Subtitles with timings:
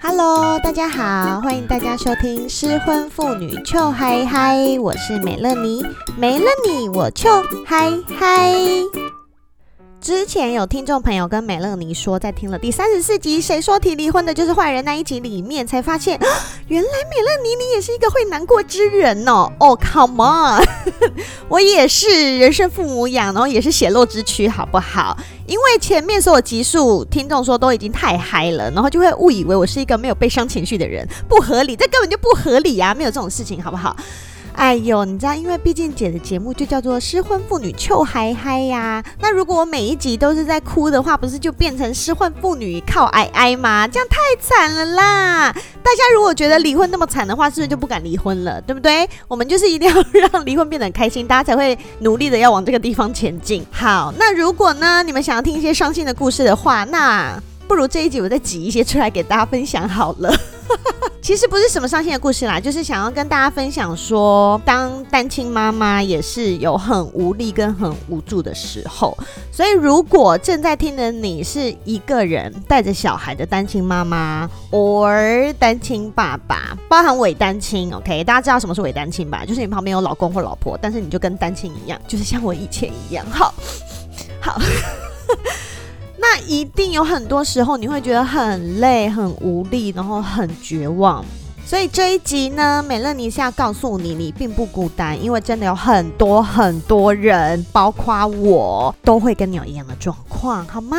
[0.00, 5.84] Hello，大家好，欢迎大家收听失婚妇女糗嗨嗨，我是美乐妮，
[6.16, 8.54] 没了你我糗嗨嗨。
[10.08, 16.18] 之前有听众朋友跟美乐妮说，在听了第三十四集《谁说提离婚的就是坏人》那一集里面，才发现
[16.68, 19.52] 原来美乐妮你也是一个会难过之人哦。
[19.60, 20.64] 哦，oh，Come on，
[21.50, 25.14] 我也是人生父母养，然后也是血肉之躯，好不好？
[25.46, 32.94] 因为前面所有集数听众说都已经太嗨了，然后就会误以为我是一个没有悲伤情绪的人，不合理，这根本就不合理啊！
[32.94, 33.94] 没有这种事情，好不好？
[34.58, 39.02] 哎呦，你知道，因为毕竟姐的节目就叫做失婚妇女糗嗨嗨呀。
[39.20, 43.86] 那如果我每一集都是在哭的话，不是就变成失婚妇女靠哀哀吗？
[43.86, 45.52] 这样太惨了啦！
[45.80, 48.60] 大家如果觉得离婚那么惨的话，是不是就不敢离婚了？
[48.62, 49.08] 对不对？
[49.28, 53.64] 我们就是一定要让离婚变得开心，大家才会努力的要往这个地方前进。
[53.70, 60.34] 好，那如果呢，你们想要听一些伤心的故事的话，那不如这一集我再挤一些出来给大家分享好了。
[61.20, 69.16] 其实不是什么伤心的故事啦，就是想要跟大家分享说，当单亲妈妈也是有很无力跟很无助的时候。
[69.52, 78.24] 所以，如果正在听的你是一个人带着小孩的单亲妈妈，or 单亲爸爸，包含伪单亲，OK？
[78.24, 79.44] 大家知道什么是伪单亲吧？
[79.44, 83.26] 就是你旁边有老公或老婆，但是你就跟单亲一样，就是像我以前一样。
[83.30, 83.52] 好，
[84.40, 84.58] 好。
[86.30, 91.24] 那一定有很多时候你会觉得很累、很无力，然后很绝望。
[91.64, 100.98] 所以这一集呢，美乐妮是要告诉你，你并不孤单，因为真的有很多很多人，包括我，都会跟你有一样的状况，好吗？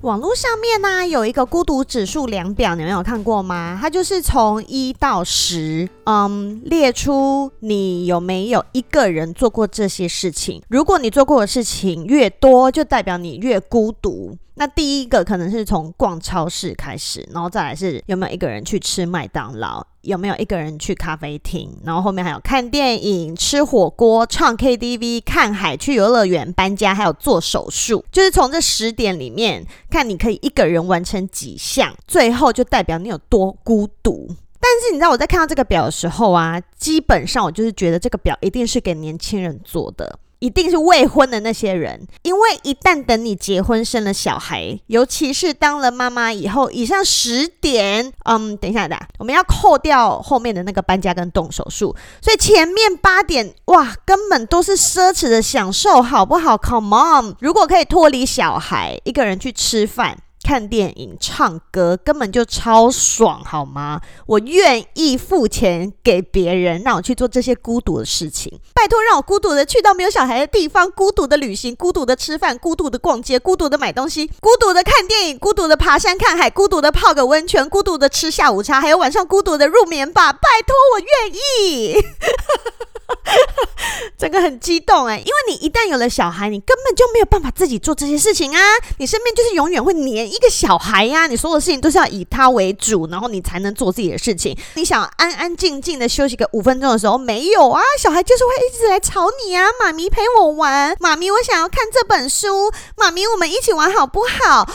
[0.00, 3.76] 网络上面呢、有一个孤独指数量表，你们有看过吗？
[3.78, 10.62] 它就是从一到十，嗯，列出你有没有一个人做过这些事情。
[10.68, 14.38] 如果你做过的事情越多，就代表你越孤独。
[14.58, 28.02] 那第一个可能是从逛超市开始，然后再来是有没有一个人去吃麦当劳，有没有一个人去咖啡厅，然后后面还有看电影、吃火锅、唱 KTV、看海、去游乐园、搬家，还有做手术。
[28.10, 34.26] 就是从这十点里面看，你可以一个人完成几项，最后就代表你有多孤独。
[34.58, 40.18] 但是你知道我在看到这个表的时候啊，基本上我就是觉得这个表一定是给年轻人做的。
[40.38, 60.18] 一定是未婚的那些人，因为一旦等你结婚生了小孩，尤其是当了妈妈以后，以上十点，嗯，等一下的，我们要扣掉后面的那个搬家跟动手术，所以前面八点哇，根本都是奢侈的享受，好不好？Come on，如果可以脱离小孩，一个人去吃饭。
[60.46, 64.00] 看电影、唱歌，根本就超爽，好吗？
[64.26, 68.60] 我愿意付钱给别人，让我去做这些孤独的事情。
[68.72, 80.32] 拜托，让我孤独的去到没有小孩的地方，孤独的旅行，孤独的吃饭，孤独的逛街，孤独的买东西，孤独的看电影，孤独的爬山看海，孤独的泡个温泉，孤独的吃下午茶，还有晚上孤独的入眠吧。
[80.32, 81.96] 拜托，我愿意。
[84.18, 88.60] 整个很激动哎，因为你一旦有了小孩，你根本就没有办法自己做这些事情啊！
[88.98, 94.56] 你身边就是永远会黏一个小孩呀、你所有的事情都是要以他为主，然后你才能做自己的事情。
[94.74, 99.66] 你想安安静静的休息个五分钟的时候，没有啊，小孩就是会一直来吵你啊！
[99.80, 104.68] 妈咪陪我玩，妈咪我想要看这本书，妈咪我们一起玩好不好？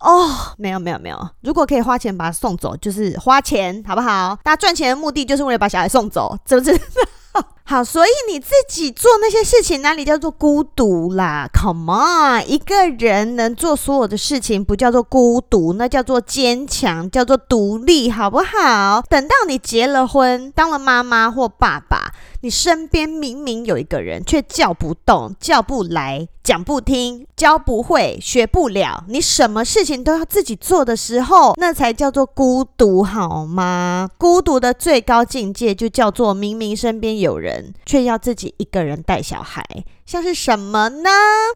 [0.00, 4.38] 哦，没有没有没有，如果可以花钱把他送走，就是花钱好不好？
[4.44, 6.80] 大家赚钱的目的就是为了把小孩送走，是不是？
[7.70, 19.02] 好，所以你自己做那些事情，哪里叫做孤独啦？Come on，一个人能做所有的事情，不叫做孤独，那叫做坚强，叫做独立，好不好？
[19.10, 34.08] 等到你结了婚，当了妈妈或爸爸，你身边明明有一个人，却叫不动、叫不来、讲不听、教不会、学不了，你什么事情都要自己做的时候，那才叫做孤独，好吗？
[34.16, 39.64] 孤独的最高境界就叫做明明身边有人，却要自己一个人带小孩。
[40.08, 41.10] 像是什么呢？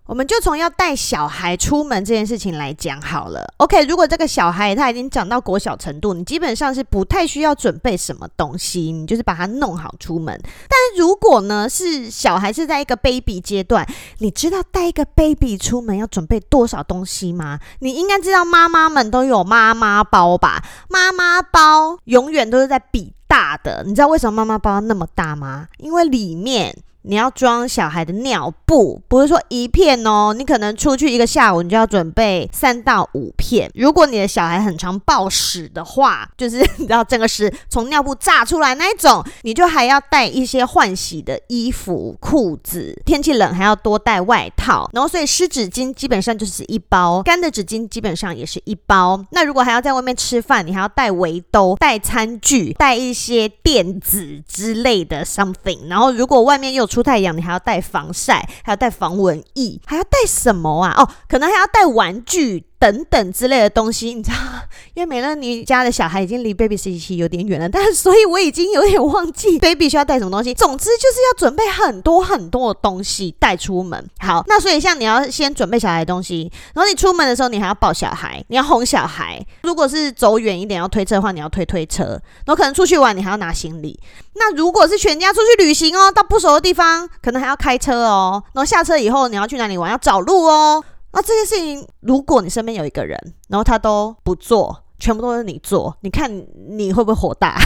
[0.05, 3.51] 我们就从要带小孩出门这件事情来讲好了。
[3.57, 10.39] OK，如果这个小孩他已经长到国小程度，你基本上是不太需要准备什么东西，你就是把他弄好出门。
[10.69, 13.89] 但如果呢是小孩是在一个 baby 阶段，
[14.19, 17.59] 你知道带一个 baby 出门要准备多少东西吗？
[17.79, 20.63] 你应该知道妈妈们都有妈妈包吧？
[20.91, 23.83] 妈妈包永远都是在比大的。
[23.87, 25.69] 你知道为什么妈妈包那么大吗？
[25.79, 26.77] 因为里面。
[27.03, 33.71] 你要装小孩的尿布，不是说一片哦，你可能出去一个下午，你就要准备三到五片。
[33.75, 44.89] 如果你的小孩很常暴屎的话，就是 你知道整个屎从尿布炸出来那一种，你就还要带一些换洗的衣服、裤子，天气冷还要多带外套。
[44.93, 49.25] 然后所以湿纸巾基本上就是一包，干的纸巾基本上也是一包。
[49.31, 55.89] 那如果还要在外面吃饭，你还要带围兜、带餐具、带一些垫子之类的 something。
[55.89, 60.95] 然后如果外面又出太阳，你还要带防晒，还要带防蚊液，还要带什么啊？
[60.99, 62.67] 哦，可能还要带玩具。
[62.83, 64.37] 等等之类的东西，你知道，
[64.95, 70.53] 因为美乐妮家的小孩已经离 Baby CC 有点远了，但是所以我已经有点忘记 Baby 需要带什么东西。
[70.53, 74.05] 总之就是要准备很多很多的东西带出门。
[74.19, 79.41] 好，那所以像你要先准备小孩的东西，然后你出门的时候你还要抱小孩，你要哄小孩。
[79.63, 82.21] 如果是走远一点要推车的话，你要推推车。
[82.45, 83.97] 然后可能出去玩，你还要拿行李。
[84.35, 88.43] 那如果是全家出去旅行哦，到不熟的地方，可能还要开车哦。
[88.55, 90.83] 然后下车以后你要去哪里玩，要找路哦。
[91.13, 93.19] 那这些事情，如果你身边有一个人，
[93.49, 97.57] 然后他都不做，全部都是你做，你看你会不会火大？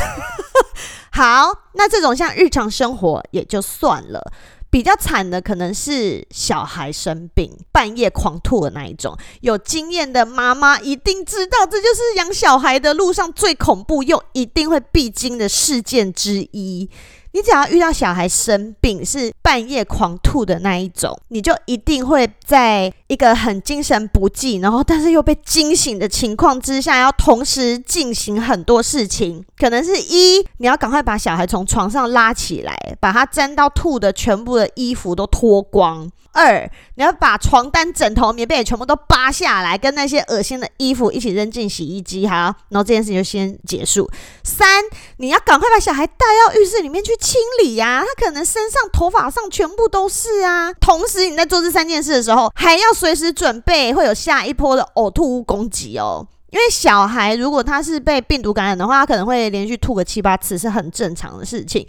[1.13, 4.33] 好，那这种像日常生活也就算了，
[4.69, 9.17] 比较惨的可能是小孩生病，半夜狂吐的那一种。
[9.41, 16.91] 有经验的妈妈一定知道，这就是养小孩的路上最恐怖又一定会必经的事件之一。
[17.37, 29.45] 你只要遇到小孩生病是半夜狂吐的那一种，你就一定会在一个很精神不济，然后但是又被惊醒的情况之下，要同时进行很多事情。
[29.59, 36.11] 可能是一，你要赶快把小孩从床上拉起来，把他沾到吐的全部的衣服都脱光。
[36.33, 42.35] 二，你要把床单、枕头、棉被也全部都扒下来，跟那些恶心的衣服一起扔进洗衣机，好，
[42.69, 44.11] 然后这件事情就先结束。
[44.45, 44.85] 三，
[45.17, 50.73] 你要赶快把小孩带到浴室里面去清理呀，他可能身上、头发上全部都是啊。
[50.75, 56.25] 同时，你在做这三件事的时候，还要随时准备会有下一波的呕吐物攻击哦。
[56.51, 61.85] 因为小孩如果他是被病毒感染的话，他可能会连续吐个七八次，是很正常的事情。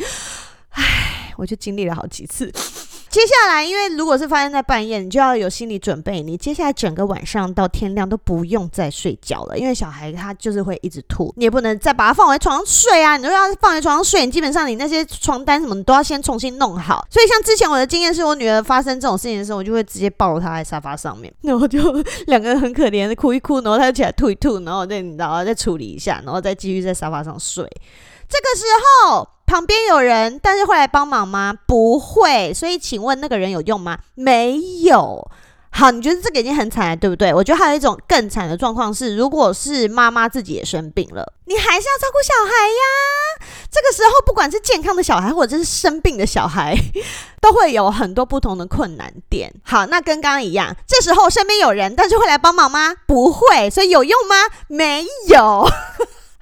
[0.72, 2.52] 唉，我就经历了好几次。
[3.10, 13.16] 接下来，因为如果是发生在半夜，你就要有心理准备，你接下来整个晚上到天亮都不用再睡觉了，因为小孩他就是会一直吐，你也不能再把他放回床上睡啊！
[13.16, 17.08] 你都要放回床上睡，你基本上你那些床单什么，你都要先重新弄好。
[17.10, 21.80] 所以像之前我的经验是，我女儿发生这种事情的时候，我就会直接抱她在沙发上面， 然后就
[22.28, 27.64] 两个人很可怜的哭一哭，然后她就起来吐一吐，然后再你知道再处理一下，然后再继续在沙发上睡。
[28.28, 28.66] 这个时
[29.08, 29.37] 候。
[29.48, 31.54] 旁边有人，但是会来帮忙吗？
[31.66, 32.54] 不会。
[32.54, 33.98] 所以，请问那个人有用吗？
[34.14, 35.32] 没有。
[35.70, 37.34] 好，你觉得这个已经很惨了，对不对？
[37.34, 43.48] 我觉得还有一种更惨的状况是，如果是妈妈自己也生病了，你还是要照顾小孩呀。
[43.70, 46.76] 这个时候，不管是健康的小孩，或者是生病的小孩，
[47.40, 49.54] 都会有很多不同的困难点。
[49.64, 52.96] 好，那跟刚刚一样，这时候身边有人，但是会来帮忙吗？
[53.06, 53.70] 不会。
[53.70, 54.36] 所以有用吗？
[54.68, 55.70] 没有。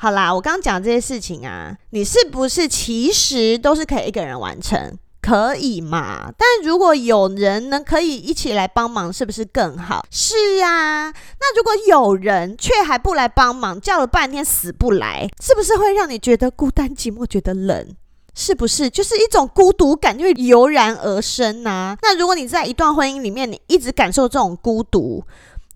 [0.06, 4.96] 好啦，我刚刚讲这些事情啊，你是不是其实都是可以一个人完成？
[5.20, 6.32] 可以嘛？
[6.38, 10.06] 但如果有人能可以一起来帮忙，是不是更好？
[10.12, 11.10] 是啊。
[11.10, 17.88] 那如果有人却还不来帮忙，叫了半天死不来，是不是会让你觉得孤单寂寞，觉得冷？
[18.36, 21.98] 是不是就是一种孤独感就会油然而生呢、啊？
[22.04, 25.24] 那如果你在一段婚姻里面，你一直感受这种孤独。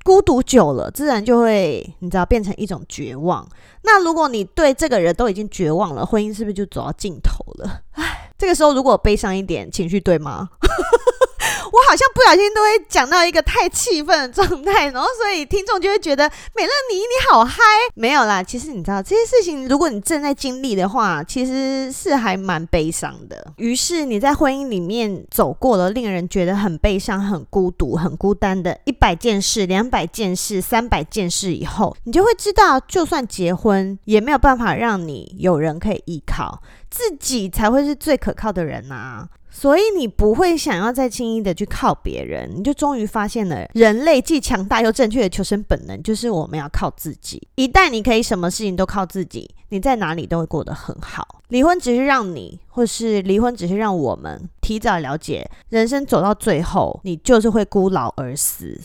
[0.10, 3.48] 孤独久了，自然就会你知道变成一种绝望。
[3.84, 7.82] 那如果你对这个人都已经绝望了，婚姻是不是就走到尽头了？
[7.92, 10.50] 唉，这个时候如果悲伤一点，情绪对吗？
[11.72, 17.62] 我好像不小心都会讲到一个太气愤的状态，然后所以听众就会觉得美乐妮你好嗨，
[17.96, 18.42] 没有啦。
[18.42, 23.54] 其实你知道这些事情，如果你正在经历的话，其实是还蛮悲伤的。
[23.58, 39.28] 于是你在婚姻里面走过了令人觉得很悲伤、很孤独、很孤单的一百件事、两百件事、三百件事以后，你就会知道，就算结婚也没有办法让你有人可以依靠，自己才会是最可靠的人啊。
[39.52, 47.48] 所以你不会想要再轻易的去靠别人，你就终于发现了人类既强大又正确的求生本能，就是我们要靠自己。
[47.56, 51.42] 一旦你可以什么事情都靠自己，你在哪里都会过得很好。
[51.50, 58.80] 离婚只是让你，或是离婚只是让我们提早了解，人生走到最后，你就是会孤老而死。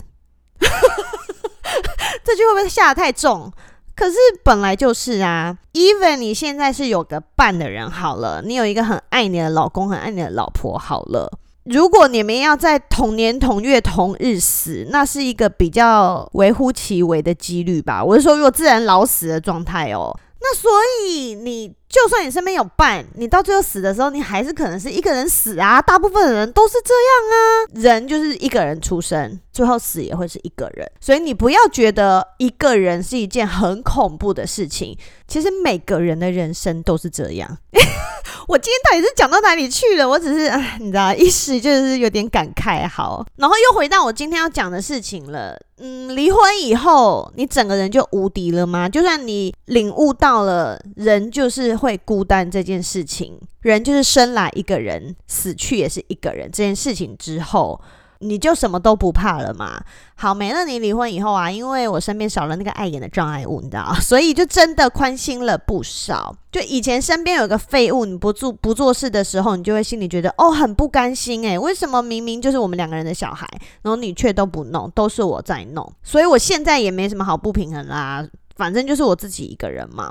[2.23, 3.51] 这句会不会下得太重？
[3.95, 11.31] 可是本来就是啊，even 你现在是有个伴的人好了，你有一个很爱你的老公，很爱你的老婆好了。
[11.63, 18.03] 如果你们要在同年同月同日死，那是一个比较微乎其微的几率吧。
[18.03, 20.69] 我是说，如果自然老死的状态哦，那所
[21.07, 21.73] 以你。
[21.95, 25.81] 就算你身边有伴，你到最后死的时候，你还是可能是一个人死啊。
[25.81, 30.85] 大部分的人都是这样啊，人就是一个人出生，最后死也会是一个人。
[30.99, 37.57] 所以你不要觉得一个人是一件很恐怖的事情，其实每个人的人生都是这样。
[38.47, 40.07] 我今天到底是讲到哪里去了？
[40.07, 42.87] 我只是哎，你知道，一时就是有点感慨。
[42.87, 45.57] 好，然后又回到我今天要讲的事情了。
[45.77, 48.87] 嗯，离婚以后，你整个人就无敌了吗？
[48.87, 57.79] 就算你领悟到了人就是会孤单这件事情，人就是生来一个人，死去也是一个人这件事情之后。
[58.19, 59.77] 你就什么都不怕了嘛？
[60.15, 66.33] 好，没了你离婚以后啊，因为我身边少了那个碍眼的障碍物，你知道， 所以就真的宽心了不少。
[66.49, 73.45] 就以前身边有个废物，你不做不做事的时候，你就会心里觉得哦，很不甘心诶，为什么明明就是我们两个人的小孩，
[73.81, 75.93] 然后你却都不弄，都是我在弄？
[76.01, 78.25] 所以我现在也没什么好不平衡啦，
[78.55, 80.09] 反正就是我自己一个人嘛。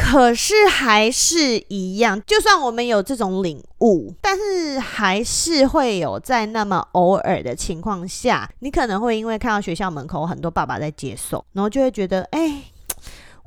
[0.00, 12.62] 可是还是一样，就算我们有这种领悟，但是还是会有在那么偶尔的情况下，你可能会因为看到学校门口很多爸爸在接送，然后就会觉得，哎。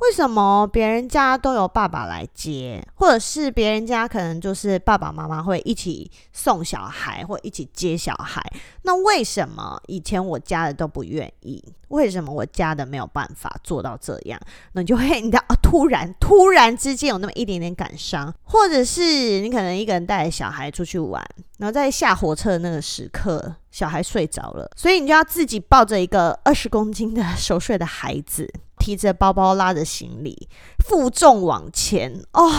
[0.01, 8.41] 为什么别人家都有爸爸来接，或者是别人家可能就是爸爸妈妈会一起送小孩或一起接小孩？
[8.81, 11.63] 那为什么以前我家的都不愿意？
[11.89, 14.39] 为什么我家的没有办法做到这样？
[14.71, 21.23] 那就会你知道，突然突然之间有那么一点点感伤，或者是你可能一个人带着小孩出去玩，
[21.59, 28.51] 然后在下火车的那个时刻，小孩睡着了，所以你就要自己抱着一个二十公斤的熟睡的孩子。
[28.81, 30.49] 提着包包，拉着行李，
[30.83, 32.19] 负重往前。
[32.33, 32.51] 哦，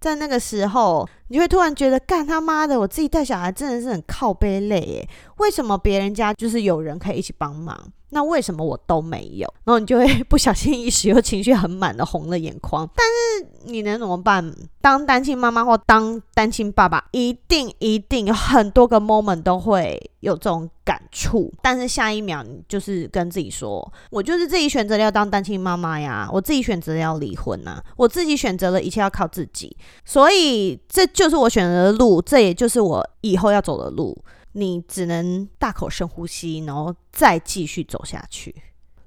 [0.00, 5.08] 在那个时候，你就会突然觉得，干他妈的，我自己带小孩真的是很靠背累耶。
[5.38, 7.80] 为什么别人家就是有人可以一起帮忙？
[8.12, 9.46] 那为什么我都没有？
[9.62, 12.88] 然后你就会不小心一时又情绪很满的红了眼眶。
[12.96, 14.52] 但是你能怎么办？
[14.80, 21.52] 当单亲妈妈或当单亲爸爸，一定一定有很多个 moment 都会有这种感触。
[21.62, 29.76] 但是下一秒你就是跟自己说，我就是自己选择要当单亲妈妈呀，我自己选择要离婚呐，我自己选择了一切要靠自己。
[30.04, 34.16] 所以这就是我选择的路，这也就是我以后要走的路。
[34.52, 38.54] 你只能大口深呼吸，然后再继续走下去。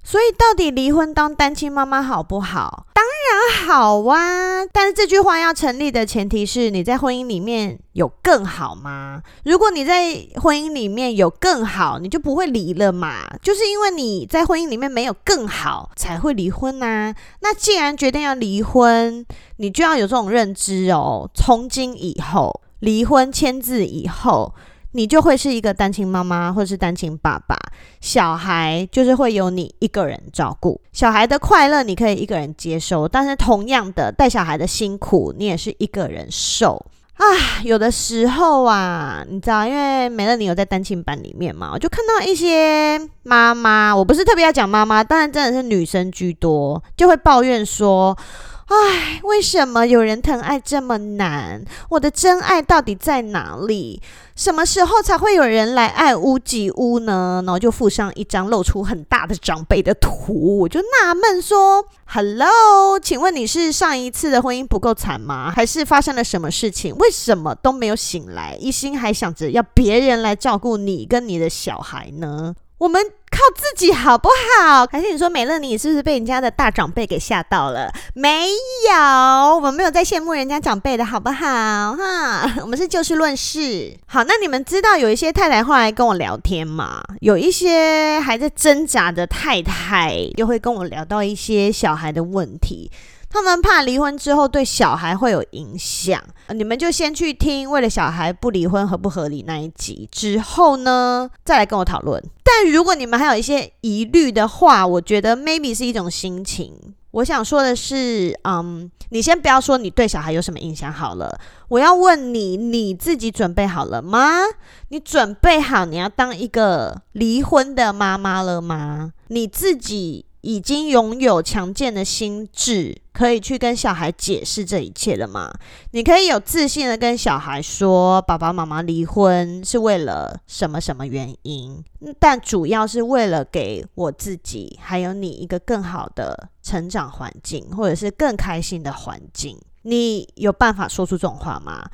[0.03, 2.85] 所以，到底离婚当单亲妈妈好不好？
[2.93, 4.65] 当然好啊！
[4.71, 9.21] 但是这句话要成立的前提是你在婚姻里面有更好吗？
[9.45, 13.25] 如果你在婚姻里面有更好，你就不会离了嘛。
[13.41, 17.13] 就是因为你在婚姻里面没有更好，才会离婚呐。
[17.41, 19.25] 那既然决定要离婚，
[19.57, 21.29] 你就要有这种认知哦。
[21.33, 24.53] 从今以后，离婚签字以后。
[24.93, 27.57] 你就会是一个单亲妈妈，或者是单亲爸爸，
[27.99, 30.79] 小孩就是会由你一个人照顾。
[30.91, 36.85] 小孩的快乐你可以一个人接受，但是同样的带小孩的辛苦你也是一个人受
[37.15, 37.25] 啊。
[37.63, 48.17] 有的时候啊，你知道，因为美乐你有在单亲班里面嘛，我就看到一些妈妈，我不是特别要讲妈妈，当然真的是女生居多，就会抱怨说。
[48.67, 51.63] 唉，为什么有人疼爱这么难？
[51.89, 54.01] 我的真爱到底在哪里？
[54.35, 57.43] 什么时候才会有人来爱屋及乌呢？
[57.45, 65.51] 然后就附上一张露出很大的长辈的图，我就纳闷说：“Hello，请问你是上一次的婚姻不够惨吗？
[65.53, 66.95] 还是发生了什么事情？
[66.95, 73.01] 为什么都没有醒来，一心还想着要别人来照顾你跟你的小孩呢？”我们
[73.33, 74.85] 靠自己好不好？
[74.91, 77.91] 还是你说美乐你是不是被人家的大长辈给吓到了？
[78.13, 78.47] 没
[78.87, 81.95] 有，我们没有在羡慕人家长辈的好不好？
[81.95, 83.97] 哈， 我们是就事论事。
[84.05, 87.01] 好，那你们知道有一些太太后来跟我聊天吗？
[87.21, 92.91] 有一些还在挣扎的太太，又会跟我聊到一些小孩的问题。
[93.33, 102.23] 他们怕离婚之后对小孩会有影响，你们就先去听为了小孩不离婚合不合理那一集，之后呢，再来跟我讨论。
[102.43, 106.71] 但如果你们还有一些疑虑的话，我觉得 maybe 是一种心情。
[107.09, 114.41] 我想说的是，嗯，你先不要说你对小孩有什么影响好了，我要问你，你自己准备好了吗？
[114.89, 119.13] 你准备好你要当一个离婚的妈妈了吗？
[119.29, 120.25] 你自己。
[120.43, 125.49] 已经拥有强健的心智，可以去跟小孩解释这一切了吗？
[125.91, 131.81] 你可以有自信的跟小孩说，爸爸妈妈离婚是为了什么什么原因，
[132.19, 139.57] 但主要是为了给我自己还有你一个更好的成长环境，或者是更开心的环境。
[139.83, 141.89] 你有办法说出这种话吗？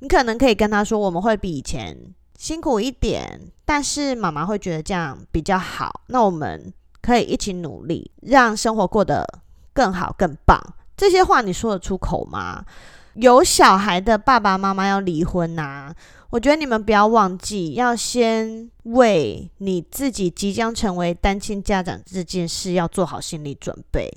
[0.00, 1.96] 你可能可以跟他说，我们会比以前
[2.36, 6.00] 辛苦一点，但是妈妈会觉得这样比较好。
[6.08, 6.74] 那我们。
[7.04, 9.28] 可以一起努力，让生活过得
[9.74, 10.58] 更好、更棒。
[10.96, 12.64] 这些话你说得出口吗？
[13.12, 15.92] 有小孩的爸爸妈妈要离婚呐？
[16.30, 24.10] 我觉得你们不要忘记，要先为你自己即将成为单亲家长这件事要做好心理准备。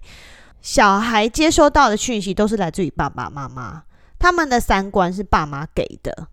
[0.61, 3.83] 小孩接收到的讯息都是来自于爸爸妈妈，
[4.17, 6.29] 他们的三观是爸妈给的。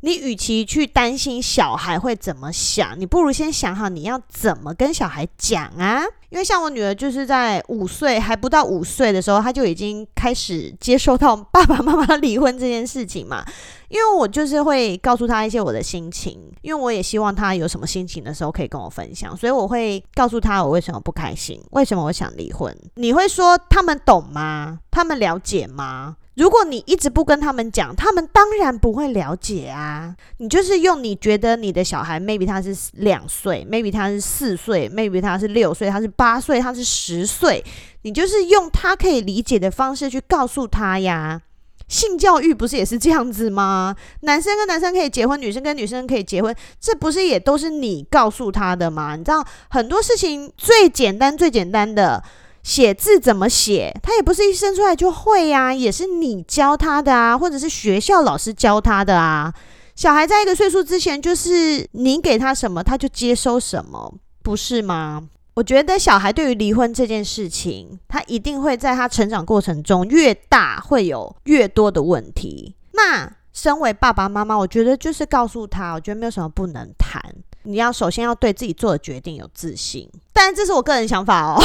[0.00, 6.02] 你与其去担心小孩会怎么想，你不如先想好你要怎么跟小孩讲啊。
[6.30, 13.42] 因为像我女儿，就是在五岁还不到五岁的时候，她就已经开始接受到爸爸妈妈离婚这件事情嘛。
[13.88, 22.76] 因为我就是会告诉她一些我的心情，因为我也希望她有什么心情的时候可以跟我分享，所以我会告诉她我为什么不开心，为什么我想离婚。
[22.96, 24.80] 你会说他们懂吗？
[24.90, 26.17] 他们了解吗？
[26.38, 30.14] 如果你一直不跟他们讲，他们当然不会了解啊。
[30.36, 37.64] 你就是用你觉得你的小孩，maybe 他是两岁，maybe 他是四岁，maybe 他是六岁，他是八岁，他是十岁，
[38.02, 41.42] 你就是用他可以理解的方式去告诉他呀。
[41.88, 43.96] 性教育不是也是这样子吗？
[44.20, 49.16] 男生跟男生可以结婚，女生跟女生可以结婚，这不是也都是你告诉他的吗？
[49.16, 52.22] 你知道很多事情最简单、最简单的。
[52.68, 53.98] 写字怎么写？
[54.02, 59.50] 他也不是一生出来就会呀，也是你教他的啊，或者是学校老师教他的啊。
[59.96, 65.30] 小孩在一个岁数之前，就是你给他什么，他就接收什么，不是吗？
[65.54, 72.76] 我觉得小孩对于离婚这件事情，他一定会在他成长过程中越大，会有越多的问题。
[72.92, 77.18] 那身为爸爸妈妈，我觉得就是告诉他，我觉得没有什么不能谈。
[77.62, 81.56] 你要首先要对自己做的决定有自信，但这是我个人想法哦。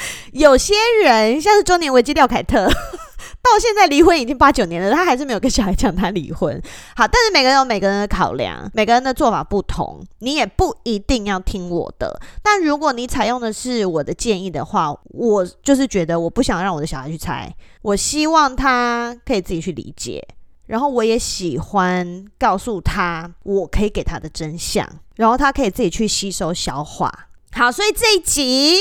[0.32, 2.66] 有些人像是中年危机廖凯特，
[3.40, 6.60] 到现在离婚已经八九年了，他还是没有跟小孩讲他离婚。
[6.96, 12.20] 好，但是每个人有每个人的考量，每个人的做法不同，你也不一定要听我的。
[12.42, 17.52] 但如果你采用的是我的建议的话，我就是觉得我不想让我的小孩去猜，
[17.82, 20.26] 我希望他可以自己去理解，
[20.66, 24.86] 然后我也喜欢告诉他我可以给他的真相，
[25.16, 27.12] 然后他可以自己去吸收消化。
[27.52, 28.76] 好，所以这一集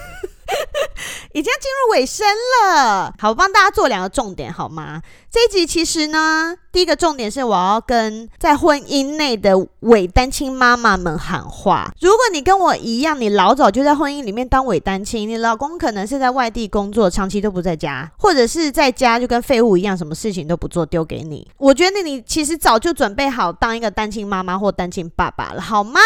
[1.32, 3.12] 已经进入尾声了。
[3.18, 5.00] 好，我帮大家做两个重点，好吗？
[5.30, 21.48] 这一集其实呢，第一个重点是我要跟在婚姻内的伪单亲妈妈们喊话：如果你跟我一样，你老早就在婚姻里面当伪单亲，你老公可能是在外地工作，长期都不在家，或者是在家就跟废物一样，什么事情都不做，丢给你。
[21.58, 26.00] 我觉得你其实早就准备好当一个单亲妈妈或单亲爸爸了，好吗？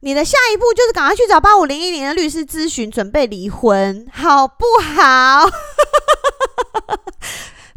[0.00, 5.48] 你的下一步就是赶快去找八五零一零的律师咨询，准备离婚，好不好？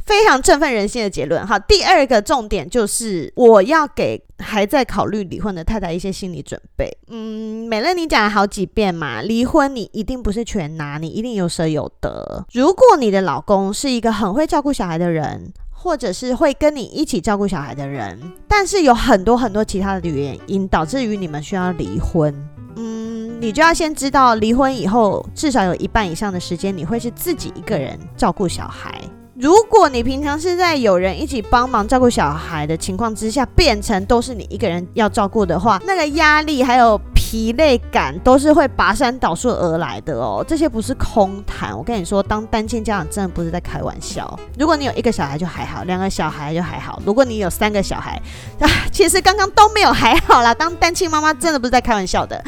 [0.05, 1.47] 非常振奋人心的结论。
[1.47, 6.89] 好，第二个重点就是我要给还在考虑离婚的太太一些心理准备。
[7.07, 12.45] 嗯，美乐你讲了好几遍嘛，离婚你一定不是全拿，你一定有舍有得。
[12.53, 18.17] 如果你的老公是一个很会照顾小孩的人，或者是会跟你一起照顾小孩的人，
[18.47, 22.33] 但是有很多很多其他的原因导致于你们需要离婚。
[22.77, 28.97] 嗯，你就要先知道，离婚以后至少有一半以上的时间你会是自己一个人照顾小孩。
[29.35, 36.97] 如果你平常是在有人一起帮忙照顾小孩的情况之下，变成都是你一个人要照顾的话，那个压力还有
[37.33, 40.45] 疲累感都是会拔山倒树而来的哦。
[40.47, 44.39] 这些不是空谈，我跟你说，当单亲家长真的不是在开玩笑。
[44.55, 47.01] 如果你有一个小孩就还好，两个小孩就还好。
[47.03, 48.21] 如果你有三个小孩，
[48.59, 50.53] 啊，其实刚刚都没有还好啦。
[50.53, 52.39] 当单亲妈妈真的不是在开玩笑的。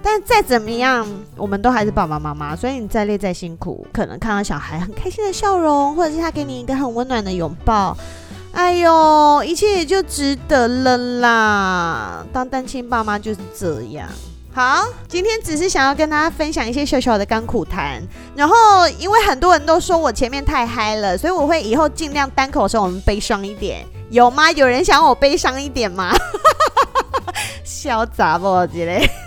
[0.00, 1.04] 但再怎么样，
[1.36, 7.96] 我们都还是爸爸妈妈，所以你再累再辛苦，可能看到小孩很开心的笑容，或者是他给你一个很温暖的拥抱，
[8.56, 12.26] 哎呦，一切也就值得了啦。
[12.32, 14.08] 当单亲爸妈就是这样。
[14.54, 18.02] 好，今天只是想要跟大家分享一些小小的甘苦谈，
[18.34, 24.50] 然后因为很多人都说我前面太嗨了，所以我会以后尽量单口的时候我们悲伤一点，有吗？
[24.52, 26.16] 有人想我悲伤一点吗？
[27.62, 29.25] 潇洒不，我觉得。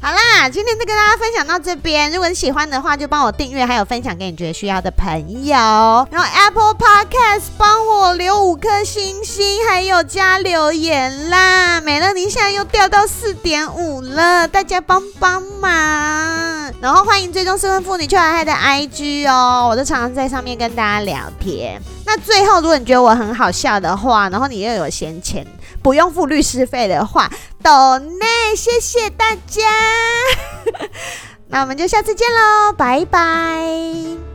[0.00, 2.10] 好啦，今天就跟大家分享到这边。
[2.12, 5.56] 如果你喜欢的话，就帮我订阅，还有分享给你觉得需要的朋友。
[6.10, 11.80] 然后 Apple Podcast 帮我留五颗星星，还有加留言啦。
[11.80, 16.72] 美乐妮现在又掉到四点五了，大家帮帮忙。
[16.80, 21.82] 然后欢迎追踪失婚妇女 Chill High High 的 IG 哦，我都常常在上面跟大家聊天。
[22.06, 25.44] 那最后，如果你觉得我很好笑的话，然后你又有闲钱，
[25.82, 27.30] 不用付律师费的话，
[27.62, 29.62] 抖内，谢谢大家。
[31.48, 34.27] 那我们就下次见喽，拜拜。